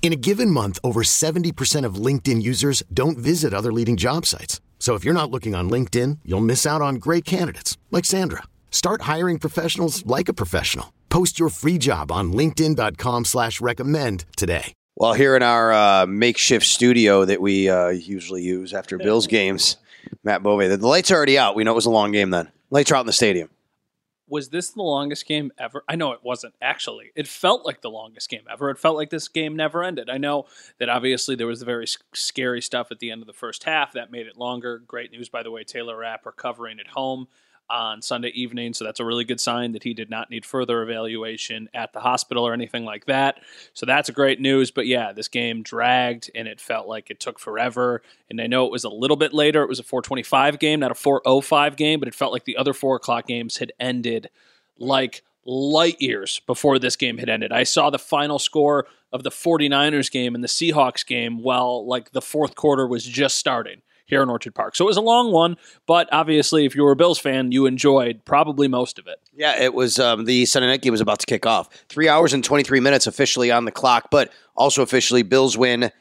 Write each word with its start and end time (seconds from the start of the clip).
In 0.00 0.12
a 0.12 0.16
given 0.16 0.50
month, 0.50 0.78
over 0.82 1.02
70% 1.02 1.84
of 1.84 1.96
LinkedIn 1.96 2.40
users 2.40 2.82
don't 2.94 3.18
visit 3.18 3.52
other 3.52 3.72
leading 3.72 3.98
job 3.98 4.24
sites. 4.24 4.62
So 4.78 4.94
if 4.94 5.04
you're 5.04 5.12
not 5.12 5.30
looking 5.30 5.54
on 5.54 5.68
LinkedIn, 5.68 6.20
you'll 6.24 6.40
miss 6.40 6.64
out 6.64 6.80
on 6.80 6.94
great 6.94 7.26
candidates 7.26 7.76
like 7.90 8.06
Sandra. 8.06 8.44
Start 8.70 9.02
hiring 9.02 9.38
professionals 9.38 10.06
like 10.06 10.30
a 10.30 10.32
professional. 10.32 10.94
Post 11.10 11.38
your 11.38 11.50
free 11.50 11.76
job 11.76 12.10
on 12.10 12.32
LinkedIn.com 12.32 13.26
slash 13.26 13.60
recommend 13.60 14.24
today. 14.36 14.72
Well, 14.96 15.12
here 15.12 15.36
in 15.36 15.42
our 15.42 15.72
uh, 15.72 16.06
makeshift 16.06 16.66
studio 16.66 17.24
that 17.24 17.40
we 17.40 17.68
uh, 17.68 17.88
usually 17.88 18.42
use 18.42 18.72
after 18.72 18.98
Bills 18.98 19.26
games, 19.38 19.76
Matt 20.24 20.42
Bove, 20.42 20.60
the 20.60 20.86
lights 20.86 21.10
are 21.10 21.16
already 21.16 21.38
out. 21.38 21.54
We 21.54 21.64
know 21.64 21.72
it 21.72 21.76
was 21.76 21.86
a 21.86 21.90
long 21.90 22.12
game 22.12 22.30
then. 22.30 22.50
Lights 22.70 22.90
are 22.90 22.96
out 22.96 23.00
in 23.00 23.06
the 23.06 23.12
stadium. 23.12 23.48
Was 24.28 24.50
this 24.50 24.70
the 24.70 24.82
longest 24.82 25.26
game 25.26 25.52
ever? 25.58 25.84
I 25.88 25.96
know 25.96 26.12
it 26.12 26.20
wasn't 26.22 26.54
actually. 26.60 27.10
It 27.14 27.28
felt 27.28 27.64
like 27.64 27.80
the 27.80 27.90
longest 27.90 28.28
game 28.28 28.44
ever. 28.50 28.70
It 28.70 28.78
felt 28.78 28.96
like 28.96 29.10
this 29.10 29.28
game 29.28 29.56
never 29.56 29.82
ended. 29.82 30.10
I 30.10 30.18
know 30.18 30.46
that 30.78 30.88
obviously 30.88 31.34
there 31.34 31.46
was 31.46 31.60
the 31.60 31.66
very 31.66 31.86
scary 32.12 32.60
stuff 32.62 32.90
at 32.90 32.98
the 32.98 33.10
end 33.10 33.22
of 33.22 33.26
the 33.26 33.32
first 33.32 33.64
half 33.64 33.92
that 33.92 34.12
made 34.12 34.26
it 34.26 34.36
longer. 34.36 34.78
Great 34.78 35.10
news, 35.12 35.28
by 35.28 35.42
the 35.42 35.50
way, 35.50 35.64
Taylor 35.64 35.98
Rapp 35.98 36.26
recovering 36.26 36.80
at 36.80 36.88
home 36.88 37.28
on 37.70 38.02
Sunday 38.02 38.28
evening, 38.28 38.74
so 38.74 38.84
that's 38.84 39.00
a 39.00 39.04
really 39.04 39.24
good 39.24 39.40
sign 39.40 39.72
that 39.72 39.82
he 39.82 39.94
did 39.94 40.10
not 40.10 40.30
need 40.30 40.44
further 40.44 40.82
evaluation 40.82 41.68
at 41.74 41.92
the 41.92 42.00
hospital 42.00 42.46
or 42.46 42.52
anything 42.52 42.84
like 42.84 43.06
that. 43.06 43.40
So 43.74 43.86
that's 43.86 44.10
great 44.10 44.40
news. 44.40 44.70
But 44.70 44.86
yeah, 44.86 45.12
this 45.12 45.28
game 45.28 45.62
dragged 45.62 46.30
and 46.34 46.48
it 46.48 46.60
felt 46.60 46.88
like 46.88 47.10
it 47.10 47.20
took 47.20 47.38
forever. 47.38 48.02
And 48.30 48.40
I 48.40 48.46
know 48.46 48.66
it 48.66 48.72
was 48.72 48.84
a 48.84 48.88
little 48.88 49.16
bit 49.16 49.34
later. 49.34 49.62
It 49.62 49.68
was 49.68 49.78
a 49.78 49.84
425 49.84 50.58
game, 50.58 50.80
not 50.80 50.90
a 50.90 50.94
405 50.94 51.76
game, 51.76 52.00
but 52.00 52.08
it 52.08 52.14
felt 52.14 52.32
like 52.32 52.44
the 52.44 52.56
other 52.56 52.72
four 52.72 52.96
o'clock 52.96 53.26
games 53.26 53.58
had 53.58 53.72
ended 53.78 54.30
like 54.78 55.22
light 55.44 56.00
years 56.00 56.40
before 56.46 56.78
this 56.78 56.96
game 56.96 57.18
had 57.18 57.28
ended. 57.28 57.52
I 57.52 57.64
saw 57.64 57.90
the 57.90 57.98
final 57.98 58.38
score 58.38 58.86
of 59.12 59.22
the 59.22 59.30
49ers 59.30 60.10
game 60.10 60.34
and 60.34 60.44
the 60.44 60.48
Seahawks 60.48 61.06
game 61.06 61.42
while 61.42 61.86
like 61.86 62.12
the 62.12 62.20
fourth 62.20 62.54
quarter 62.54 62.86
was 62.86 63.04
just 63.04 63.38
starting 63.38 63.80
here 64.08 64.22
in 64.22 64.28
Orchard 64.28 64.54
Park. 64.54 64.74
So 64.74 64.84
it 64.84 64.88
was 64.88 64.96
a 64.96 65.02
long 65.02 65.30
one, 65.30 65.56
but 65.86 66.08
obviously 66.12 66.64
if 66.64 66.74
you 66.74 66.82
were 66.82 66.92
a 66.92 66.96
Bills 66.96 67.18
fan, 67.18 67.52
you 67.52 67.66
enjoyed 67.66 68.24
probably 68.24 68.66
most 68.66 68.98
of 68.98 69.06
it. 69.06 69.20
Yeah, 69.34 69.62
it 69.62 69.74
was 69.74 69.98
um, 69.98 70.24
the 70.24 70.46
Sunday 70.46 70.66
night 70.66 70.82
game 70.82 70.92
was 70.92 71.00
about 71.00 71.20
to 71.20 71.26
kick 71.26 71.46
off. 71.46 71.68
Three 71.88 72.08
hours 72.08 72.32
and 72.32 72.42
23 72.42 72.80
minutes 72.80 73.06
officially 73.06 73.50
on 73.50 73.64
the 73.64 73.70
clock, 73.70 74.10
but 74.10 74.32
also 74.56 74.82
officially 74.82 75.22
Bills 75.22 75.56
win 75.56 75.92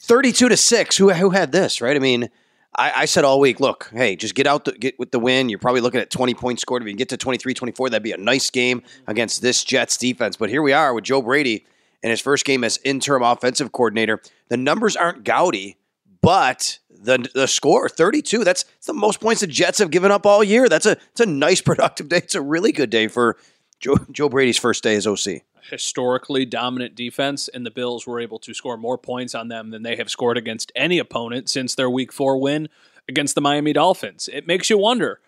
32 0.00 0.48
to 0.48 0.56
6. 0.56 0.96
Who, 0.96 1.12
who 1.12 1.30
had 1.30 1.52
this, 1.52 1.80
right? 1.80 1.96
I 1.96 2.00
mean, 2.00 2.28
I, 2.76 2.92
I 2.96 3.04
said 3.04 3.24
all 3.24 3.40
week, 3.40 3.60
look, 3.60 3.90
hey, 3.92 4.16
just 4.16 4.34
get 4.34 4.46
out, 4.46 4.64
the, 4.64 4.72
get 4.72 4.98
with 4.98 5.12
the 5.12 5.20
win. 5.20 5.48
You're 5.48 5.58
probably 5.58 5.80
looking 5.80 6.00
at 6.00 6.10
20 6.10 6.34
points 6.34 6.62
scored. 6.62 6.82
If 6.82 6.86
you 6.86 6.92
can 6.92 6.98
get 6.98 7.08
to 7.10 7.16
23 7.16 7.54
24, 7.54 7.90
that'd 7.90 8.02
be 8.02 8.12
a 8.12 8.16
nice 8.16 8.50
game 8.50 8.82
against 9.06 9.42
this 9.42 9.62
Jets 9.64 9.96
defense. 9.96 10.36
But 10.36 10.50
here 10.50 10.62
we 10.62 10.72
are 10.72 10.92
with 10.92 11.04
Joe 11.04 11.22
Brady 11.22 11.64
in 12.02 12.10
his 12.10 12.20
first 12.20 12.44
game 12.44 12.64
as 12.64 12.78
interim 12.84 13.22
offensive 13.22 13.72
coordinator. 13.72 14.20
The 14.48 14.56
numbers 14.56 14.96
aren't 14.96 15.24
gaudy, 15.24 15.78
but 16.20 16.78
the 17.04 17.28
the 17.34 17.46
score 17.46 17.88
32 17.88 18.44
that's, 18.44 18.64
that's 18.64 18.86
the 18.86 18.92
most 18.92 19.20
points 19.20 19.40
the 19.40 19.46
jets 19.46 19.78
have 19.78 19.90
given 19.90 20.10
up 20.10 20.26
all 20.26 20.42
year 20.42 20.68
that's 20.68 20.86
a 20.86 20.92
it's 21.10 21.20
a 21.20 21.26
nice 21.26 21.60
productive 21.70 22.08
day 22.08 22.18
it's 22.18 22.34
a 22.34 22.42
really 22.42 22.72
good 22.72 22.90
day 22.90 23.08
for 23.08 23.36
joe, 23.80 23.96
joe 24.10 24.28
brady's 24.28 24.58
first 24.58 24.82
day 24.82 24.94
as 24.94 25.06
oc 25.06 25.42
Historically 25.70 26.44
dominant 26.44 26.94
defense, 26.94 27.48
and 27.48 27.64
the 27.64 27.70
Bills 27.70 28.06
were 28.06 28.20
able 28.20 28.38
to 28.40 28.52
score 28.52 28.76
more 28.76 28.98
points 28.98 29.34
on 29.34 29.48
them 29.48 29.70
than 29.70 29.82
they 29.82 29.96
have 29.96 30.10
scored 30.10 30.36
against 30.36 30.70
any 30.76 30.98
opponent 30.98 31.48
since 31.48 31.74
their 31.74 31.88
week 31.88 32.12
four 32.12 32.36
win 32.36 32.68
against 33.08 33.34
the 33.34 33.40
Miami 33.40 33.72
Dolphins. 33.72 34.28
It 34.30 34.46
makes 34.46 34.68
you 34.68 34.76
wonder. 34.76 35.20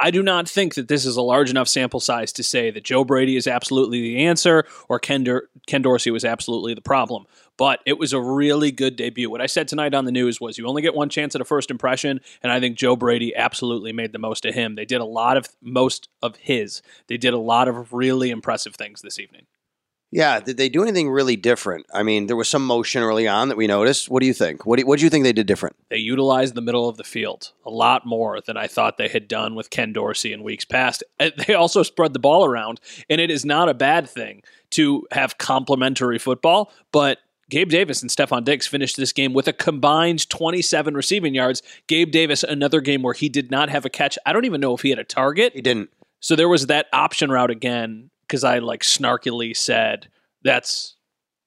I 0.00 0.10
do 0.10 0.22
not 0.22 0.48
think 0.48 0.74
that 0.74 0.88
this 0.88 1.06
is 1.06 1.16
a 1.16 1.22
large 1.22 1.50
enough 1.50 1.68
sample 1.68 2.00
size 2.00 2.32
to 2.32 2.42
say 2.42 2.70
that 2.70 2.84
Joe 2.84 3.04
Brady 3.04 3.36
is 3.36 3.46
absolutely 3.46 4.00
the 4.00 4.24
answer 4.24 4.64
or 4.88 4.98
Ken, 4.98 5.22
Dor- 5.22 5.48
Ken 5.66 5.82
Dorsey 5.82 6.10
was 6.10 6.24
absolutely 6.24 6.74
the 6.74 6.80
problem. 6.80 7.26
But 7.56 7.78
it 7.86 7.98
was 7.98 8.12
a 8.12 8.20
really 8.20 8.72
good 8.72 8.96
debut. 8.96 9.30
What 9.30 9.40
I 9.40 9.46
said 9.46 9.68
tonight 9.68 9.94
on 9.94 10.04
the 10.04 10.12
news 10.12 10.40
was 10.40 10.58
you 10.58 10.66
only 10.66 10.82
get 10.82 10.96
one 10.96 11.08
chance 11.08 11.36
at 11.36 11.40
a 11.40 11.44
first 11.44 11.70
impression, 11.70 12.20
and 12.42 12.50
I 12.50 12.58
think 12.58 12.76
Joe 12.76 12.96
Brady 12.96 13.34
absolutely 13.36 13.92
made 13.92 14.10
the 14.10 14.18
most 14.18 14.44
of 14.44 14.54
him. 14.54 14.74
They 14.74 14.84
did 14.84 15.00
a 15.00 15.04
lot 15.04 15.36
of 15.36 15.48
most 15.62 16.08
of 16.20 16.34
his. 16.36 16.82
They 17.06 17.16
did 17.16 17.32
a 17.32 17.38
lot 17.38 17.68
of 17.68 17.92
really 17.92 18.30
impressive 18.30 18.74
things 18.74 19.02
this 19.02 19.20
evening. 19.20 19.46
Yeah 20.14 20.40
did 20.40 20.56
they 20.56 20.68
do 20.68 20.82
anything 20.82 21.10
really 21.10 21.36
different 21.36 21.86
i 21.92 22.02
mean 22.02 22.26
there 22.26 22.36
was 22.36 22.48
some 22.48 22.66
motion 22.66 23.02
early 23.02 23.26
on 23.26 23.48
that 23.48 23.56
we 23.56 23.66
noticed 23.66 24.08
what 24.08 24.20
do 24.20 24.26
you 24.26 24.34
think 24.34 24.64
what 24.64 24.78
do, 24.78 24.86
what 24.86 24.98
do 24.98 25.04
you 25.04 25.10
think 25.10 25.24
they 25.24 25.32
did 25.32 25.46
different 25.46 25.76
They 25.90 25.98
utilized 25.98 26.54
the 26.54 26.62
middle 26.62 26.88
of 26.88 26.96
the 26.96 27.04
field 27.04 27.52
a 27.64 27.70
lot 27.70 28.06
more 28.06 28.40
than 28.40 28.56
I 28.56 28.66
thought 28.66 28.96
they 28.96 29.08
had 29.08 29.28
done 29.28 29.54
with 29.54 29.70
Ken 29.70 29.92
Dorsey 29.92 30.32
in 30.32 30.42
weeks 30.42 30.64
past. 30.64 31.02
They 31.46 31.54
also 31.54 31.82
spread 31.82 32.12
the 32.12 32.18
ball 32.18 32.44
around, 32.44 32.80
and 33.10 33.20
it 33.20 33.30
is 33.30 33.44
not 33.44 33.68
a 33.68 33.74
bad 33.74 34.08
thing 34.08 34.42
to 34.70 35.06
have 35.10 35.38
complementary 35.38 36.18
football, 36.18 36.72
but 36.92 37.18
Gabe 37.50 37.68
Davis 37.68 38.02
and 38.02 38.10
Stefon 38.10 38.44
Diggs 38.44 38.66
finished 38.66 38.96
this 38.96 39.12
game 39.12 39.32
with 39.32 39.48
a 39.48 39.52
combined 39.52 40.28
27 40.28 40.94
receiving 40.94 41.34
yards. 41.34 41.62
Gabe 41.86 42.10
Davis, 42.10 42.42
another 42.42 42.80
game 42.80 43.02
where 43.02 43.14
he 43.14 43.28
did 43.28 43.50
not 43.50 43.68
have 43.68 43.84
a 43.84 43.90
catch. 43.90 44.18
I 44.24 44.32
don't 44.32 44.44
even 44.44 44.60
know 44.60 44.74
if 44.74 44.82
he 44.82 44.90
had 44.90 44.98
a 44.98 45.04
target. 45.04 45.52
he 45.54 45.62
didn't 45.62 45.90
So 46.20 46.36
there 46.36 46.48
was 46.48 46.66
that 46.66 46.86
option 46.92 47.30
route 47.30 47.50
again 47.50 48.10
because 48.34 48.42
I 48.42 48.58
like 48.58 48.82
snarkily 48.82 49.56
said 49.56 50.08
that's 50.42 50.96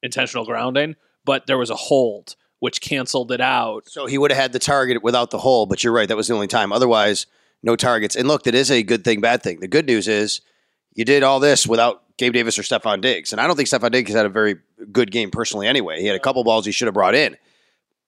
intentional 0.01 0.45
grounding, 0.45 0.95
but 1.25 1.45
there 1.45 1.57
was 1.57 1.69
a 1.69 1.75
hold 1.75 2.37
which 2.59 2.79
canceled 2.79 3.31
it 3.33 3.41
out. 3.41 3.87
so 3.89 4.05
he 4.05 4.17
would 4.17 4.31
have 4.31 4.39
had 4.39 4.53
the 4.53 4.57
target 4.57 5.03
without 5.03 5.29
the 5.29 5.37
hole 5.37 5.67
but 5.67 5.83
you're 5.83 5.93
right 5.93 6.07
that 6.07 6.17
was 6.17 6.27
the 6.27 6.33
only 6.33 6.47
time 6.47 6.71
otherwise 6.71 7.27
no 7.61 7.75
targets 7.75 8.15
and 8.15 8.27
look 8.27 8.41
that 8.43 8.55
is 8.55 8.71
a 8.71 8.81
good 8.81 9.03
thing 9.03 9.21
bad 9.21 9.43
thing 9.43 9.59
the 9.59 9.67
good 9.67 9.85
news 9.85 10.07
is 10.07 10.41
you 10.95 11.05
did 11.05 11.21
all 11.21 11.39
this 11.39 11.67
without 11.67 12.01
Gabe 12.17 12.33
Davis 12.33 12.57
or 12.57 12.63
Stefon 12.63 13.01
Diggs. 13.01 13.31
And 13.31 13.39
I 13.39 13.45
don't 13.45 13.55
think 13.55 13.69
Stefon 13.69 13.91
Diggs 13.91 14.11
had 14.11 14.25
a 14.25 14.29
very 14.29 14.55
good 14.91 15.11
game 15.11 15.29
personally 15.29 15.67
anyway. 15.67 16.01
He 16.01 16.07
had 16.07 16.15
a 16.15 16.19
couple 16.19 16.43
balls 16.43 16.65
he 16.65 16.71
should 16.71 16.87
have 16.87 16.95
brought 16.95 17.13
in. 17.13 17.37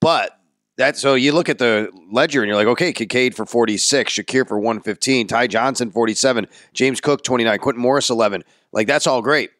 But 0.01 0.39
that 0.79 0.97
so 0.97 1.13
you 1.13 1.33
look 1.33 1.49
at 1.49 1.59
the 1.59 1.91
ledger 2.09 2.41
and 2.41 2.47
you're 2.47 2.55
like, 2.55 2.67
okay, 2.67 2.93
Kincaid 2.93 3.35
for 3.35 3.45
46, 3.45 4.13
Shakir 4.13 4.47
for 4.47 4.57
115, 4.57 5.27
Ty 5.27 5.47
Johnson 5.47 5.91
47, 5.91 6.47
James 6.73 7.01
Cook 7.01 7.21
29, 7.21 7.59
Quintin 7.59 7.81
Morris 7.81 8.09
11. 8.09 8.43
Like 8.71 8.87
that's 8.87 9.07
all 9.07 9.21
great. 9.21 9.51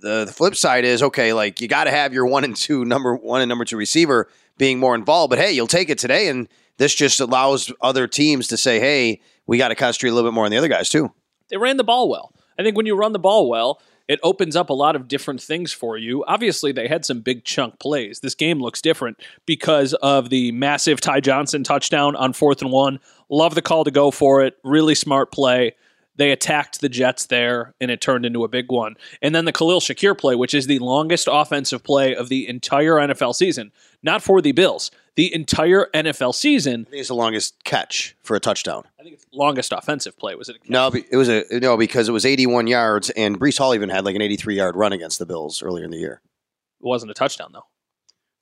The, 0.00 0.24
the 0.24 0.32
flip 0.32 0.54
side 0.54 0.84
is 0.84 1.02
okay, 1.02 1.32
like 1.32 1.60
you 1.60 1.68
got 1.68 1.84
to 1.84 1.90
have 1.90 2.12
your 2.12 2.26
one 2.26 2.44
and 2.44 2.54
two 2.54 2.84
number 2.84 3.14
one 3.14 3.40
and 3.40 3.48
number 3.48 3.64
two 3.64 3.76
receiver 3.78 4.28
being 4.58 4.78
more 4.78 4.94
involved. 4.94 5.30
But 5.30 5.38
hey, 5.38 5.52
you'll 5.52 5.66
take 5.66 5.88
it 5.88 5.98
today, 5.98 6.28
and 6.28 6.48
this 6.76 6.94
just 6.94 7.20
allows 7.20 7.72
other 7.80 8.06
teams 8.06 8.48
to 8.48 8.56
say, 8.56 8.78
hey, 8.78 9.20
we 9.46 9.58
got 9.58 9.68
to 9.68 9.74
concentrate 9.74 10.10
a 10.10 10.14
little 10.14 10.30
bit 10.30 10.34
more 10.34 10.44
on 10.44 10.50
the 10.50 10.58
other 10.58 10.68
guys 10.68 10.88
too. 10.88 11.12
they 11.48 11.56
ran 11.56 11.76
the 11.76 11.84
ball 11.84 12.08
well. 12.08 12.32
I 12.58 12.62
think 12.62 12.76
when 12.76 12.86
you 12.86 12.96
run 12.96 13.12
the 13.12 13.18
ball 13.18 13.48
well, 13.48 13.80
it 14.08 14.20
opens 14.22 14.54
up 14.54 14.70
a 14.70 14.74
lot 14.74 14.96
of 14.96 15.08
different 15.08 15.42
things 15.42 15.72
for 15.72 15.96
you. 15.96 16.24
Obviously, 16.26 16.72
they 16.72 16.86
had 16.88 17.04
some 17.04 17.20
big 17.20 17.44
chunk 17.44 17.78
plays. 17.80 18.20
This 18.20 18.34
game 18.34 18.60
looks 18.60 18.80
different 18.80 19.20
because 19.46 19.94
of 19.94 20.30
the 20.30 20.52
massive 20.52 21.00
Ty 21.00 21.20
Johnson 21.20 21.64
touchdown 21.64 22.14
on 22.14 22.32
fourth 22.32 22.62
and 22.62 22.70
one. 22.70 23.00
Love 23.28 23.54
the 23.54 23.62
call 23.62 23.84
to 23.84 23.90
go 23.90 24.10
for 24.10 24.44
it. 24.44 24.56
Really 24.62 24.94
smart 24.94 25.32
play. 25.32 25.74
They 26.16 26.30
attacked 26.30 26.80
the 26.80 26.88
Jets 26.88 27.26
there, 27.26 27.74
and 27.80 27.90
it 27.90 28.00
turned 28.00 28.24
into 28.24 28.44
a 28.44 28.48
big 28.48 28.70
one. 28.70 28.96
And 29.20 29.34
then 29.34 29.44
the 29.44 29.52
Khalil 29.52 29.80
Shakir 29.80 30.16
play, 30.16 30.34
which 30.34 30.54
is 30.54 30.66
the 30.66 30.78
longest 30.78 31.28
offensive 31.30 31.82
play 31.82 32.14
of 32.14 32.28
the 32.28 32.48
entire 32.48 32.94
NFL 32.94 33.34
season, 33.34 33.72
not 34.02 34.22
for 34.22 34.40
the 34.40 34.52
Bills, 34.52 34.90
the 35.16 35.34
entire 35.34 35.88
NFL 35.94 36.34
season. 36.34 36.86
I 36.86 36.90
think 36.90 37.00
it's 37.00 37.08
the 37.08 37.14
longest 37.14 37.62
catch 37.64 38.16
for 38.22 38.36
a 38.36 38.40
touchdown. 38.40 38.84
I 38.98 39.02
think 39.02 39.14
it's 39.14 39.26
longest 39.32 39.72
offensive 39.72 40.16
play. 40.18 40.34
Was 40.34 40.48
it? 40.48 40.56
A 40.56 40.72
No, 40.72 40.88
it 40.88 41.16
was 41.16 41.28
a 41.28 41.44
no 41.52 41.76
because 41.76 42.08
it 42.08 42.12
was 42.12 42.24
81 42.24 42.66
yards, 42.66 43.10
and 43.10 43.38
Breece 43.38 43.58
Hall 43.58 43.74
even 43.74 43.88
had 43.88 44.04
like 44.04 44.14
an 44.14 44.22
83 44.22 44.56
yard 44.56 44.76
run 44.76 44.92
against 44.92 45.18
the 45.18 45.26
Bills 45.26 45.62
earlier 45.62 45.84
in 45.84 45.90
the 45.90 45.98
year. 45.98 46.20
It 46.80 46.86
wasn't 46.86 47.10
a 47.10 47.14
touchdown 47.14 47.50
though. 47.52 47.66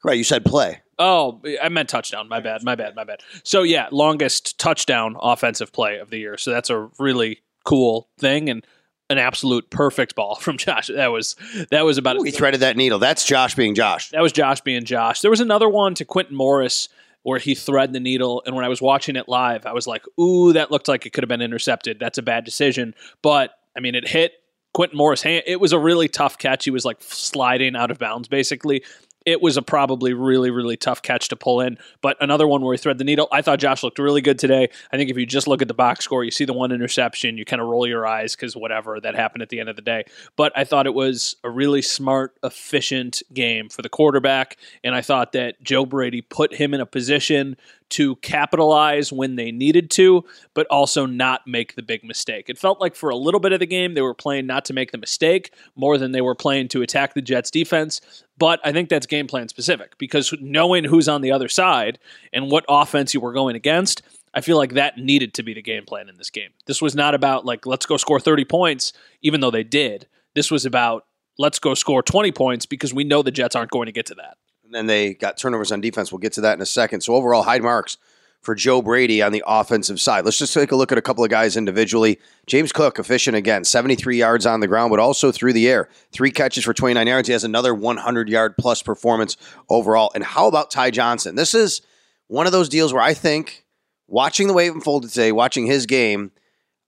Right, 0.05 0.19
you 0.19 0.25
said 0.25 0.45
play. 0.45 0.83
Oh, 0.99 1.41
I 1.63 1.71
meant 1.71 1.89
touchdown. 1.89 2.29
My 2.29 2.41
bad. 2.41 2.63
My 2.63 2.75
bad. 2.75 2.95
My 2.95 3.05
bad. 3.05 3.21
So 3.43 3.63
yeah, 3.63 3.89
longest 3.91 4.59
touchdown 4.59 5.17
offensive 5.19 5.73
play 5.73 5.99
of 5.99 6.11
the 6.11 6.19
year. 6.19 6.37
So 6.37 6.51
that's 6.51 6.69
a 6.69 6.91
really 6.99 7.41
cool 7.65 8.09
thing. 8.19 8.49
And 8.49 8.67
an 9.11 9.19
absolute 9.19 9.69
perfect 9.71 10.15
ball 10.15 10.35
from 10.41 10.57
Josh. 10.57 10.89
That 10.89 11.13
was 11.13 11.37
that 11.71 11.85
was 11.85 11.99
about 11.99 12.17
He 12.25 12.31
threaded 12.31 12.61
that 12.61 12.77
needle. 12.77 12.99
That's 12.99 13.25
Josh 13.25 13.55
being 13.55 13.75
Josh. 13.75 14.11
that 14.11 14.23
was 14.23 14.33
Josh 14.33 14.61
being 14.63 14.85
Josh. 14.85 15.21
There 15.21 15.31
was 15.31 15.41
another 15.41 15.69
one 15.69 15.95
to 15.97 16.05
Quintin 16.05 16.37
Morris 16.37 16.89
where 17.23 17.39
he 17.39 17.55
thread 17.55 17.95
the 17.95 18.01
needle, 18.01 18.43
and 18.45 18.55
when 18.55 18.67
I 18.67 18.69
was 18.69 18.83
watching 18.83 19.17
it 19.17 19.29
live, 19.29 19.65
I 19.65 19.73
was 19.73 19.87
like, 19.87 20.05
"Ooh, 20.21 20.53
that 20.53 20.71
looked 20.71 20.89
like 20.89 21.07
it 21.07 21.15
could 21.15 21.25
have 21.25 21.29
been 21.29 21.41
intercepted. 21.41 21.99
That's 21.99 22.19
a 22.19 22.23
bad 22.23 22.45
decision." 22.45 22.95
But 23.23 23.53
I 23.77 23.81
mean, 23.81 23.95
it 23.95 24.07
hit 24.07 24.33
Quintin 24.75 24.99
Morris' 24.99 25.23
hand. 25.23 25.45
It 25.47 25.61
was 25.61 25.73
a 25.73 25.79
really 25.79 26.09
tough 26.09 26.37
catch. 26.37 26.65
He 26.65 26.71
was 26.71 26.85
like 26.85 26.99
sliding 27.01 27.77
out 27.77 27.91
of 27.91 27.99
bounds, 27.99 28.29
basically. 28.29 28.85
It 29.25 29.41
was 29.41 29.57
a 29.57 29.63
probably 29.63 30.13
really, 30.13 30.51
really 30.51 30.77
tough 30.77 31.03
catch 31.03 31.29
to 31.29 31.37
pull 31.37 31.61
in. 31.61 31.79
But 32.03 32.17
another 32.21 32.47
one 32.47 32.63
where 32.63 32.75
he 32.75 32.79
thread 32.79 32.99
the 32.99 33.05
needle. 33.05 33.29
I 33.33 33.43
thought 33.43 33.59
Josh 33.59 33.83
looked 33.83 33.99
really 33.99 34.21
good 34.21 34.39
today. 34.39 34.69
I 34.93 34.97
think 34.97 35.11
if 35.11 35.17
you 35.17 35.27
just 35.27 35.47
look 35.47 35.63
at 35.63 35.69
the 35.69 35.75
box 35.75 36.05
score, 36.05 36.25
you 36.25 36.31
see 36.31 36.45
the 36.45 36.53
one 36.53 36.73
interception, 36.73 37.39
you 37.39 37.45
kind 37.45 37.63
of 37.63 37.69
roll 37.69 37.87
your 37.87 38.07
eyes 38.07 38.37
because 38.37 38.57
whatever 38.57 39.01
that 39.01 39.15
happened 39.15 39.43
at 39.43 39.49
the 39.49 39.61
end 39.61 39.69
of 39.69 39.77
the 39.77 39.83
day. 39.83 40.05
But 40.37 40.53
I 40.57 40.65
thought 40.65 40.87
it 40.87 40.95
was 40.95 41.37
a 41.43 41.51
really 41.51 41.83
smart, 41.83 42.37
efficient 42.43 43.23
game 43.33 43.69
for 43.69 43.83
the 43.83 43.89
quarterback. 43.89 44.59
And 44.83 44.95
I 44.95 45.01
thought 45.01 45.33
that 45.33 45.63
Joe 45.63 45.87
Brady 45.87 46.21
put 46.21 46.55
him 46.55 46.75
in 46.75 46.81
a 46.81 46.87
position 46.87 47.57
to 47.91 48.17
capitalize 48.17 49.13
when 49.13 49.37
they 49.37 49.53
needed 49.53 49.91
to, 49.91 50.25
but 50.53 50.67
also 50.69 51.07
not 51.07 51.47
make 51.47 51.77
the 51.77 51.83
big 51.83 52.03
mistake. 52.03 52.49
It 52.49 52.59
felt 52.59 52.81
like 52.81 52.97
for 52.97 53.09
a 53.09 53.17
little 53.17 53.41
bit 53.41 53.53
of 53.53 53.61
the 53.61 53.67
game, 53.67 53.95
they 53.95 54.01
were 54.01 54.15
playing 54.15 54.47
not 54.47 54.65
to 54.67 54.73
make 54.73 54.91
the 54.91 54.99
mistake 54.99 55.53
more 55.77 55.97
than 55.99 56.13
they 56.13 56.21
were 56.21 56.35
playing 56.35 56.69
to 56.69 56.83
attack 56.83 57.15
the 57.15 57.23
Jets 57.23 57.51
defense. 57.51 58.01
But 58.37 58.61
I 58.65 58.73
think 58.73 58.89
that's 58.89 59.07
game 59.07 59.27
plan 59.27 59.49
specific 59.49 59.97
because 59.99 60.35
knowing 60.41 60.85
who's 60.85 61.09
on 61.09 61.21
the 61.21 61.33
other 61.33 61.49
side 61.49 61.99
and 62.33 62.51
what 62.51 62.65
offense 62.69 63.15
you 63.15 63.21
were 63.21 63.33
going 63.33 63.55
against, 63.55 64.03
I 64.35 64.41
feel 64.41 64.57
like 64.57 64.75
that 64.75 64.99
needed 64.99 65.35
to 65.35 65.45
be 65.45 65.55
the 65.55 65.63
game 65.63 65.85
plan 65.85 66.09
in 66.09 66.17
this 66.17 66.31
game. 66.31 66.51
This 66.67 66.83
was 66.83 66.97
not 66.97 67.15
about 67.15 67.47
like, 67.47 67.67
let's 67.67 67.87
go 67.87 67.97
score 67.97 68.19
30 68.19 68.45
points, 68.45 68.93
even 69.23 69.41
though 69.41 69.53
they 69.53 69.63
did. 69.63 70.09
This 70.35 70.51
was 70.51 70.67
about, 70.67 71.07
let's 71.39 71.61
go 71.61 71.75
score 71.75 72.03
20 72.03 72.33
points 72.33 72.67
because 72.67 72.93
we 72.93 73.05
know 73.05 73.23
the 73.23 73.31
Jets 73.31 73.55
aren't 73.55 73.71
going 73.71 73.87
to 73.87 73.93
get 73.93 74.07
to 74.07 74.15
that. 74.17 74.37
And 74.65 74.75
then 74.75 74.87
they 74.87 75.15
got 75.15 75.37
turnovers 75.37 75.71
on 75.71 75.81
defense. 75.81 76.11
We'll 76.11 76.19
get 76.19 76.33
to 76.33 76.41
that 76.41 76.57
in 76.57 76.63
a 76.63 76.67
second. 76.67 77.03
So 77.03 77.15
overall, 77.15 77.45
high 77.45 77.61
marks 77.61 77.99
for 78.45 78.55
Joe 78.55 78.83
Brady 78.83 79.23
on 79.23 79.33
the 79.33 79.43
offensive 79.47 80.01
side. 80.01 80.25
Let's 80.25 80.39
just 80.39 80.53
take 80.53 80.71
a 80.71 80.77
look 80.77 80.93
at 80.93 80.99
a 80.99 81.03
couple 81.03 81.25
of 81.25 81.31
guys 81.31 81.57
individually. 81.57 82.21
James 82.47 82.73
Cook, 82.73 82.99
efficient 82.99 83.37
again, 83.37 83.65
73 83.65 84.19
yards 84.19 84.45
on 84.45 84.61
the 84.61 84.69
ground, 84.69 84.91
but 84.91 85.01
also 85.01 85.33
through 85.33 85.55
the 85.55 85.69
air. 85.69 85.89
Three 86.13 86.31
catches 86.31 86.65
for 86.65 86.75
29 86.75 87.07
yards. 87.07 87.29
He 87.29 87.33
has 87.33 87.45
another 87.45 87.75
100 87.75 88.29
yard 88.29 88.57
plus 88.59 88.83
performance 88.83 89.37
overall. 89.69 90.13
And 90.15 90.23
how 90.23 90.47
about 90.47 90.71
Ty 90.71 90.91
Johnson? 90.91 91.35
This 91.35 91.55
is 91.55 91.81
one 92.29 92.47
of 92.47 92.53
those 92.53 92.69
deals 92.69 92.93
where 92.93 93.03
I 93.03 93.15
think, 93.15 93.65
watching 94.07 94.47
the 94.47 94.55
way 94.55 94.67
it 94.67 94.75
unfolded 94.75 95.11
today, 95.11 95.33
watching 95.33 95.67
his 95.67 95.87
game, 95.87 96.31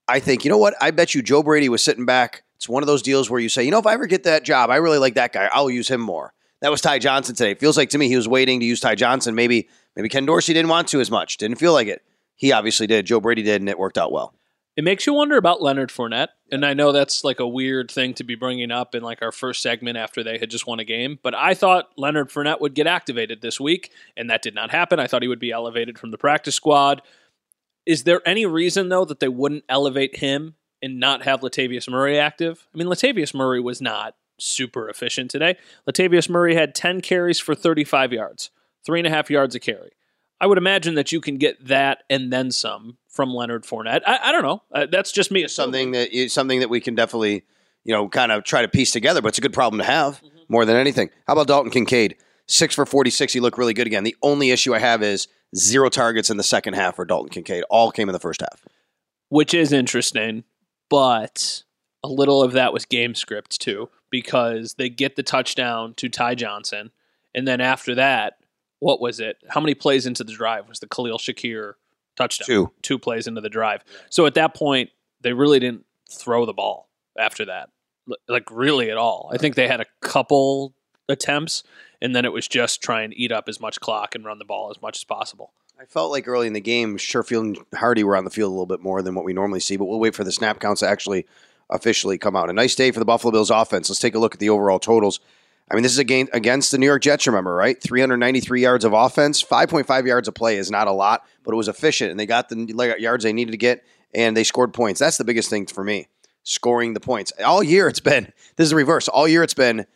I 0.07 0.21
think, 0.21 0.45
you 0.45 0.51
know 0.51 0.59
what? 0.59 0.75
I 0.81 0.91
bet 0.91 1.15
you 1.15 1.23
Joe 1.23 1.43
Brady 1.43 1.69
was 1.69 1.83
sitting 1.83 2.05
back. 2.05 2.45
It's 2.57 2.69
one 2.69 2.83
of 2.83 2.87
those 2.87 3.03
deals 3.03 3.29
where 3.31 3.41
you 3.41 3.49
say, 3.49 3.65
you 3.65 3.71
know, 3.71 3.79
if 3.79 3.87
I 3.87 3.95
ever 3.95 4.07
get 4.07 4.25
that 4.25 4.45
job, 4.45 4.71
I 4.71 4.77
really 4.77 4.99
like 4.99 5.15
that 5.15 5.33
guy. 5.33 5.49
I'll 5.53 5.71
use 5.71 5.89
him 5.89 6.01
more. 6.01 6.33
That 6.63 6.71
was 6.71 6.81
Ty 6.81 6.99
Johnson 7.01 7.35
today. 7.35 7.51
It 7.51 7.61
feels 7.61 7.77
like 7.77 7.91
to 7.91 7.99
me 7.99 8.09
he 8.09 8.17
was 8.17 8.29
waiting 8.29 8.61
to 8.61 8.67
use 8.67 8.81
Ty 8.81 8.95
Johnson. 8.95 9.35
Maybe 9.35 9.69
maybe 9.95 10.09
Ken 10.09 10.27
Dorsey 10.27 10.55
didn't 10.55 10.71
want 10.71 10.89
to 10.89 11.01
as 11.01 11.11
much. 11.11 11.37
Didn't 11.37 11.59
feel 11.59 11.73
like 11.73 11.89
it. 11.89 12.03
He 12.35 12.53
obviously 12.53 12.87
did. 12.87 13.07
Joe 13.07 13.21
Brady 13.21 13.43
did, 13.43 13.63
and 13.63 13.69
it 13.69 13.79
worked 13.79 13.99
out 13.99 14.13
well. 14.13 14.35
It 14.77 14.85
makes 14.85 15.07
you 15.07 15.15
wonder 15.15 15.39
about 15.39 15.63
Leonard 15.63 15.89
Fournette, 15.89 16.29
and 16.53 16.65
I 16.65 16.75
know 16.75 16.93
that's 16.93 17.25
like 17.25 17.41
a 17.41 17.49
weird 17.49 17.91
thing 17.91 18.13
to 18.15 18.25
be 18.25 18.35
bringing 18.35 18.71
up 18.71 18.95
in 18.95 19.03
like 19.03 19.23
our 19.23 19.33
first 19.33 19.63
segment 19.63 19.97
after 19.97 20.23
they 20.23 20.37
had 20.37 20.51
just 20.51 20.67
won 20.67 20.81
a 20.81 20.85
game. 20.85 21.19
But 21.23 21.35
I 21.35 21.55
thought 21.55 21.93
Leonard 21.97 22.29
Fournette 22.29 22.61
would 22.61 22.75
get 22.75 22.87
activated 22.87 23.41
this 23.41 23.59
week, 23.59 23.91
and 24.19 24.29
that 24.29 24.43
did 24.43 24.55
not 24.55 24.71
happen. 24.71 25.01
I 25.01 25.07
thought 25.07 25.23
he 25.23 25.29
would 25.29 25.41
be 25.41 25.51
elevated 25.51 25.99
from 25.99 26.11
the 26.11 26.19
practice 26.19 26.55
squad. 26.55 27.01
Is 27.87 28.05
there 28.05 28.21
any 28.29 28.45
reason 28.45 28.91
though 28.91 29.07
that 29.07 29.21
they 29.21 29.29
wouldn't 29.29 29.65
elevate 29.69 30.17
him 30.17 30.57
and 30.83 31.01
not 31.01 31.23
have 31.23 31.41
Latavius 31.41 31.89
Murray 31.89 32.19
active? 32.19 32.69
I 32.75 32.77
mean, 32.77 32.89
Latavius 32.89 33.35
Murray 33.35 33.61
was 33.61 33.81
not 33.81 34.15
super 34.39 34.89
efficient 34.89 35.31
today. 35.31 35.57
Latavius 35.89 36.29
Murray 36.29 36.55
had 36.55 36.75
10 36.75 37.01
carries 37.01 37.39
for 37.39 37.55
35 37.55 38.13
yards, 38.13 38.51
three 38.85 39.01
and 39.01 39.07
a 39.07 39.11
half 39.11 39.31
yards 39.31 39.55
a 39.55 39.61
carry. 39.61 39.91
I 40.41 40.47
would 40.47 40.59
imagine 40.59 40.95
that 40.97 41.13
you 41.13 41.21
can 41.21 41.39
get 41.39 41.67
that 41.67 42.05
and 42.11 42.31
then 42.33 42.51
some 42.51 42.99
from 43.09 43.31
Leonard 43.33 43.65
Fournette. 43.65 44.03
I, 44.07 44.19
I 44.25 44.33
don't 44.33 44.43
know. 44.43 44.63
Uh, 44.71 44.87
that's 44.91 45.11
just 45.11 45.31
me. 45.31 45.49
Something 45.49 45.93
that 45.93 46.15
is 46.15 46.33
something 46.33 46.61
that 46.61 46.69
we 46.69 46.81
can 46.81 46.95
definitely, 46.95 47.45
you 47.85 47.95
know, 47.95 48.09
kind 48.09 48.31
of 48.31 48.45
try 48.45 48.61
to 48.61 48.69
piece 48.69 48.91
together. 48.91 49.23
But 49.23 49.29
it's 49.29 49.39
a 49.39 49.41
good 49.41 49.55
problem 49.55 49.79
to 49.79 49.87
have 49.87 50.21
more 50.49 50.67
than 50.67 50.77
anything. 50.77 51.09
How 51.27 51.33
about 51.33 51.47
Dalton 51.47 51.71
Kincaid? 51.71 52.17
Six 52.47 52.75
for 52.75 52.85
forty-six. 52.85 53.33
He 53.33 53.41
looked 53.41 53.57
really 53.57 53.73
good 53.73 53.87
again. 53.87 54.05
The 54.05 54.15
only 54.23 54.51
issue 54.51 54.75
I 54.75 54.79
have 54.79 55.03
is 55.03 55.27
zero 55.57 55.89
targets 55.89 56.29
in 56.29 56.37
the 56.37 56.43
second 56.43 56.75
half 56.75 56.97
for 56.97 57.07
Dalton 57.07 57.31
Kincaid. 57.31 57.65
All 57.71 57.91
came 57.91 58.09
in 58.09 58.13
the 58.13 58.21
first 58.21 58.43
half. 58.43 58.63
which 59.31 59.55
is 59.55 59.73
interesting, 59.73 60.45
but 60.91 61.63
a 62.05 62.09
little 62.09 62.43
of 62.43 62.53
that 62.53 62.73
was 62.75 62.85
game 62.85 63.15
script 63.15 63.59
too, 63.61 63.89
because 64.11 64.75
they 64.75 64.89
get 64.89 65.17
the 65.17 65.23
touchdown 65.23 65.95
to 65.95 66.09
Ty 66.09 66.35
Johnson, 66.37 66.91
and 67.35 67.47
then 67.47 67.61
after 67.61 67.95
that, 67.95 68.39
what 68.79 69.01
was 69.01 69.21
it? 69.21 69.39
How 69.49 69.61
many 69.61 69.75
plays 69.75 70.07
into 70.07 70.25
the 70.25 70.33
drive 70.33 70.69
was 70.69 70.81
the 70.81 70.87
Khalil 70.87 71.19
Shakir 71.19 71.75
touchdown? 72.17 72.47
Two. 72.47 72.73
Two 72.83 72.99
plays 72.99 73.27
into 73.27 73.41
the 73.41 73.49
drive. 73.51 73.83
So 74.11 74.27
at 74.27 74.35
that 74.35 74.55
point, 74.55 74.91
they 75.23 75.33
really 75.33 75.59
didn't 75.59 75.85
throw 76.11 76.47
the 76.47 76.53
ball 76.53 76.89
after 77.19 77.45
that, 77.47 77.71
like 78.29 78.51
really 78.51 78.91
at 78.91 78.97
all. 78.97 79.31
I 79.33 79.39
think 79.39 79.55
they 79.55 79.69
had 79.69 79.81
a 79.81 79.87
couple 80.01 80.75
attempts, 81.09 81.63
and 82.01 82.15
then 82.15 82.25
it 82.25 82.33
was 82.33 82.47
just 82.47 82.83
try 82.83 83.03
and 83.03 83.13
eat 83.17 83.33
up 83.33 83.49
as 83.49 83.61
much 83.61 83.81
clock 83.81 84.15
and 84.15 84.25
run 84.25 84.39
the 84.39 84.45
ball 84.45 84.71
as 84.71 84.81
much 84.81 84.99
as 84.99 85.05
possible. 85.05 85.53
I 85.79 85.85
felt 85.85 86.11
like 86.11 86.27
early 86.27 86.47
in 86.47 86.55
the 86.55 86.61
game, 86.61 86.97
Sherfield 86.97 87.41
and 87.41 87.59
Hardy 87.75 88.03
were 88.03 88.17
on 88.17 88.25
the 88.25 88.31
field 88.31 88.49
a 88.49 88.53
little 88.53 88.67
bit 88.67 88.81
more 88.81 89.03
than 89.03 89.15
what 89.15 89.25
we 89.27 89.35
normally 89.35 89.61
see, 89.61 89.77
but 89.77 89.85
we'll 89.85 90.01
wait 90.01 90.15
for 90.15 90.25
the 90.25 90.33
snap 90.33 90.59
counts 90.59 90.81
to 90.81 90.89
actually 90.89 91.27
officially 91.71 92.19
come 92.19 92.37
out. 92.37 92.51
A 92.51 92.53
nice 92.53 92.75
day 92.75 92.91
for 92.91 92.99
the 93.01 93.05
Buffalo 93.05 93.33
Bills 93.33 93.51
offense. 93.51 93.89
Let's 93.89 94.01
take 94.01 94.15
a 94.15 94.19
look 94.19 94.35
at 94.35 94.41
the 94.41 94.51
overall 94.51 94.79
totals. 94.79 95.21
I 95.71 95.75
mean, 95.75 95.83
this 95.83 95.93
is 95.93 95.99
a 95.99 96.05
game 96.05 96.29
against 96.33 96.71
the 96.71 96.79
New 96.79 96.87
York 96.87 97.03
Jets, 97.03 97.27
remember, 97.27 97.55
right? 97.55 97.81
393 97.83 98.61
yards 98.61 98.85
of 98.85 98.93
offense, 98.93 99.43
5.5 99.43 100.07
yards 100.07 100.29
of 100.29 100.35
play 100.35 100.59
is 100.59 100.71
not 100.71 100.87
a 100.87 100.93
lot, 100.93 101.27
but 101.43 101.53
it 101.53 101.57
was 101.57 101.67
efficient, 101.67 102.13
and 102.13 102.21
they 102.21 102.27
got 102.27 102.49
the 102.49 102.97
yards 103.01 103.25
they 103.25 103.33
needed 103.33 103.51
to 103.51 103.57
get, 103.57 103.85
and 104.15 104.37
they 104.37 104.45
scored 104.45 104.73
points. 104.73 105.01
That's 105.01 105.19
the 105.19 105.25
biggest 105.25 105.51
thing 105.51 105.67
for 105.67 105.83
me, 105.83 106.07
scoring 106.45 106.95
the 106.95 107.01
points. 107.01 107.33
All 107.45 107.65
year 107.65 107.89
it's 107.89 107.99
been, 107.99 108.33
this 108.55 108.67
is 108.67 108.71
the 108.71 108.77
reverse. 108.77 109.09
All 109.09 109.27
year 109.27 109.43
it's 109.43 109.55
been, 109.55 109.87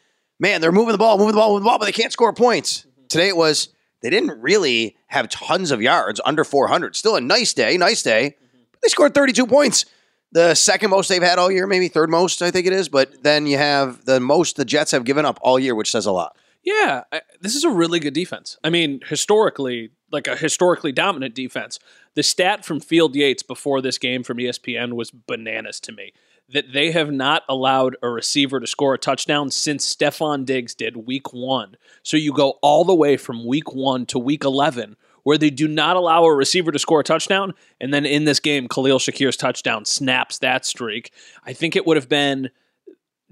man, 0.40 0.61
they're 0.61 0.73
moving 0.73 0.90
the 0.90 0.99
ball, 0.99 1.19
moving 1.19 1.34
the 1.34 1.38
ball, 1.38 1.50
moving 1.50 1.62
the 1.62 1.69
ball, 1.69 1.78
but 1.78 1.84
they 1.84 1.93
can't 1.93 2.12
score 2.12 2.32
points. 2.32 2.84
Today 3.08 3.28
it 3.28 3.37
was, 3.37 3.69
they 4.02 4.11
didn't 4.11 4.40
really 4.40 4.96
have 5.06 5.28
tons 5.28 5.70
of 5.70 5.81
yards, 5.81 6.20
under 6.25 6.43
400. 6.43 6.96
Still 6.96 7.14
a 7.14 7.20
nice 7.20 7.55
day, 7.55 7.76
nice 7.76 8.02
day. 8.02 8.34
They 8.82 8.88
scored 8.88 9.14
32 9.14 9.46
points. 9.46 9.84
The 10.32 10.54
second 10.54 10.90
most 10.90 11.08
they've 11.08 11.22
had 11.22 11.38
all 11.38 11.50
year, 11.50 11.66
maybe 11.66 11.88
third 11.88 12.10
most, 12.10 12.40
I 12.40 12.50
think 12.50 12.66
it 12.66 12.72
is. 12.72 12.88
But 12.88 13.22
then 13.22 13.46
you 13.46 13.58
have 13.58 14.04
the 14.04 14.20
most 14.20 14.56
the 14.56 14.64
Jets 14.64 14.92
have 14.92 15.04
given 15.04 15.24
up 15.24 15.38
all 15.42 15.58
year, 15.58 15.74
which 15.74 15.90
says 15.90 16.06
a 16.06 16.12
lot. 16.12 16.37
Yeah, 16.62 17.04
I, 17.10 17.22
this 17.40 17.56
is 17.56 17.64
a 17.64 17.70
really 17.70 18.00
good 18.00 18.14
defense. 18.14 18.58
I 18.62 18.70
mean, 18.70 19.00
historically, 19.06 19.90
like 20.12 20.28
a 20.28 20.37
historically 20.37 20.92
dominant 20.92 21.34
defense. 21.34 21.78
The 22.14 22.22
stat 22.22 22.64
from 22.64 22.80
Field 22.80 23.14
Yates 23.14 23.42
before 23.42 23.80
this 23.80 23.99
game 23.99 24.22
from 24.22 24.38
ESPN 24.38 24.94
was 24.94 25.10
bananas 25.10 25.80
to 25.80 25.92
me. 25.92 26.12
That 26.52 26.72
they 26.72 26.90
have 26.90 27.12
not 27.12 27.44
allowed 27.49 27.96
a 28.02 28.08
receiver 28.08 28.58
to 28.58 28.66
score 28.66 28.94
a 28.94 28.99
touchdown 28.99 29.50
since 29.52 29.94
Stefon 29.94 30.44
Diggs 30.44 30.75
did 30.75 31.06
week 31.06 31.32
one. 31.32 31.76
So 32.02 32.16
you 32.16 32.32
go 32.32 32.58
all 32.60 32.84
the 32.84 32.94
way 32.94 33.16
from 33.16 33.46
week 33.46 33.72
one 33.72 34.04
to 34.06 34.18
week 34.18 34.44
11, 34.44 34.96
where 35.22 35.38
they 35.38 35.50
do 35.50 35.68
not 35.68 35.96
allow 35.96 36.24
a 36.24 36.34
receiver 36.34 36.72
to 36.72 36.78
score 36.78 37.00
a 37.00 37.04
touchdown. 37.04 37.54
And 37.80 37.92
then 37.92 38.06
in 38.06 38.24
this 38.24 38.40
game, 38.40 38.68
Khalil 38.68 38.98
Shakir's 38.98 39.36
touchdown 39.36 39.84
snaps 39.84 40.38
that 40.38 40.64
streak. 40.64 41.12
I 41.44 41.52
think 41.52 41.76
it 41.76 41.86
would 41.86 41.96
have 41.96 42.08
been 42.08 42.50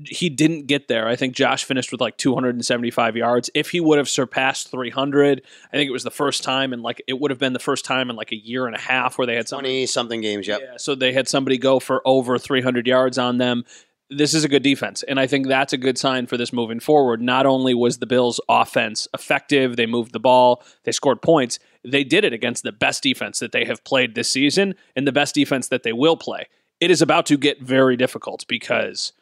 he 0.05 0.29
didn't 0.29 0.67
get 0.67 0.89
there. 0.89 1.09
I 1.09 1.17
think 1.17 1.35
Josh 1.35 1.65
finished 1.65 1.91
with 1.91 2.01
like 2.01 2.17
275 2.19 3.17
yards. 3.17 3.51
If 3.55 3.71
he 3.71 3.81
would 3.81 3.99
have 3.99 4.09
surpassed 4.09 4.71
300, 4.71 5.43
I 5.73 5.77
think 5.77 5.89
it 5.89 5.93
was 5.93 6.05
the 6.05 6.11
first 6.11 6.45
time 6.45 6.73
and 6.73 6.83
like 6.83 7.03
it 7.09 7.19
would 7.19 7.31
have 7.31 7.39
been 7.39 7.53
the 7.53 7.59
first 7.59 7.85
time 7.85 8.11
in 8.11 8.17
like 8.17 8.31
a 8.31 8.37
year 8.37 8.67
and 8.67 8.77
a 8.77 8.81
half 8.81 9.19
where 9.19 9.27
they 9.27 9.35
had 9.35 9.49
somebody 9.49 9.71
20 9.71 9.87
something 9.87 10.21
games, 10.21 10.47
yep. 10.47 10.61
yeah, 10.63 10.77
so 10.77 10.95
they 10.95 11.13
had 11.13 11.29
somebody 11.29 11.59
go 11.59 11.81
for 11.81 12.01
over 12.07 12.39
300 12.39 12.87
yards 12.87 13.19
on 13.19 13.39
them. 13.39 13.65
This 14.11 14.33
is 14.33 14.43
a 14.43 14.49
good 14.49 14.63
defense, 14.63 15.03
and 15.03 15.21
I 15.21 15.27
think 15.27 15.49
that's 15.49 15.75
a 15.75 15.77
good 15.77 15.99
sign 15.99 16.27
for 16.27 16.39
this 16.39 16.51
moving 16.51 16.81
forward. 16.81 17.21
Not 17.21 17.45
only 17.45 17.75
was 17.75 17.99
the 17.99 18.07
Bills' 18.07 18.41
offense 18.49 19.07
effective, 19.13 19.77
they 19.77 19.85
moved 19.85 20.13
the 20.13 20.21
ball, 20.21 20.63
they 20.85 20.93
scored 20.93 21.21
points, 21.21 21.59
they 21.85 22.05
did 22.05 22.25
it 22.25 22.33
against 22.33 22.63
the 22.63 22.73
best 22.73 23.03
defense 23.03 23.39
that 23.39 23.53
they 23.53 23.65
have 23.65 23.85
played 23.85 24.15
this 24.15 24.31
season 24.31 24.75
and 24.97 25.07
the 25.07 25.13
best 25.13 25.35
defense 25.35 25.69
that 25.69 25.83
they 25.83 25.93
will 25.93 26.17
play. 26.17 26.47
It 26.81 26.91
is 26.91 27.03
about 27.03 27.27
to 27.27 27.37
get 27.37 27.61
very 27.61 27.97
difficult 27.97 28.45
because 28.49 29.13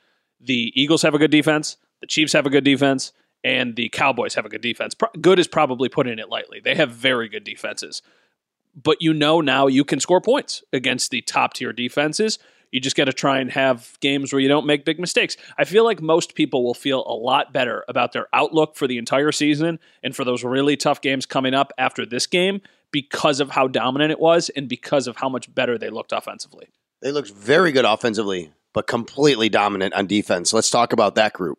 the 0.40 0.72
Eagles 0.74 1.02
have 1.02 1.14
a 1.14 1.18
good 1.18 1.30
defense, 1.30 1.76
the 2.00 2.06
Chiefs 2.06 2.32
have 2.32 2.46
a 2.46 2.50
good 2.50 2.64
defense, 2.64 3.12
and 3.44 3.76
the 3.76 3.88
Cowboys 3.90 4.34
have 4.34 4.44
a 4.44 4.48
good 4.48 4.60
defense. 4.60 4.94
Pro- 4.94 5.08
Good 5.20 5.38
is 5.38 5.46
probably 5.46 5.88
putting 5.88 6.18
it 6.18 6.28
lightly. 6.28 6.60
They 6.60 6.74
have 6.74 6.90
very 6.90 7.28
good 7.28 7.44
defenses 7.44 8.02
but 8.76 9.00
you 9.00 9.14
know 9.14 9.40
now 9.40 9.66
you 9.66 9.84
can 9.84 9.98
score 9.98 10.20
points 10.20 10.62
against 10.72 11.10
the 11.10 11.22
top 11.22 11.54
tier 11.54 11.72
defenses. 11.72 12.38
You 12.72 12.80
just 12.80 12.96
got 12.96 13.04
to 13.04 13.12
try 13.12 13.38
and 13.38 13.50
have 13.52 13.96
games 14.00 14.32
where 14.32 14.40
you 14.40 14.48
don't 14.48 14.66
make 14.66 14.84
big 14.84 14.98
mistakes. 14.98 15.36
I 15.56 15.64
feel 15.64 15.84
like 15.84 16.02
most 16.02 16.34
people 16.34 16.64
will 16.64 16.74
feel 16.74 17.04
a 17.06 17.14
lot 17.14 17.52
better 17.52 17.84
about 17.88 18.12
their 18.12 18.26
outlook 18.32 18.76
for 18.76 18.86
the 18.86 18.98
entire 18.98 19.32
season 19.32 19.78
and 20.02 20.14
for 20.14 20.24
those 20.24 20.44
really 20.44 20.76
tough 20.76 21.00
games 21.00 21.26
coming 21.26 21.54
up 21.54 21.72
after 21.78 22.04
this 22.04 22.26
game 22.26 22.60
because 22.90 23.40
of 23.40 23.50
how 23.50 23.68
dominant 23.68 24.10
it 24.10 24.20
was 24.20 24.48
and 24.50 24.68
because 24.68 25.06
of 25.06 25.16
how 25.16 25.28
much 25.28 25.54
better 25.54 25.78
they 25.78 25.90
looked 25.90 26.12
offensively. 26.12 26.68
They 27.02 27.12
looked 27.12 27.30
very 27.32 27.72
good 27.72 27.84
offensively. 27.84 28.52
but 28.72 28.86
completely 28.86 29.48
dominant 29.48 29.94
on 29.94 30.06
defense. 30.06 30.52
Let's 30.52 30.68
talk 30.68 30.92
about 30.92 31.14
that 31.14 31.32
group. 31.32 31.58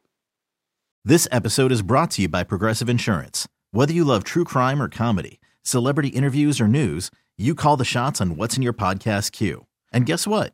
This 1.04 1.28
episode 1.32 1.72
is 1.72 1.82
brought 1.82 2.12
to 2.12 2.22
you 2.24 2.28
by 2.30 2.44
Progressive 2.44 2.90
Insurance. 2.90 3.48
Whether 3.72 3.94
you 3.94 4.04
love 4.04 4.24
true 4.24 4.44
crime 4.44 4.80
or 4.82 4.88
comedy, 4.88 5.40
celebrity 5.64 6.10
interviews 6.10 6.62
or 6.62 6.68
news, 6.68 7.10
you 7.36 7.56
call 7.56 7.76
the 7.76 7.86
shots 7.86 8.22
on 8.22 8.36
what's 8.36 8.56
in 8.56 8.62
your 8.62 8.74
podcast 8.74 9.32
queue. 9.32 9.66
And 9.92 10.06
guess 10.06 10.28
what? 10.28 10.54